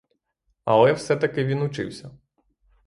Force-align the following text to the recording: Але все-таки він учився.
Але 0.65 0.93
все-таки 0.93 1.45
він 1.45 1.61
учився. 1.61 2.11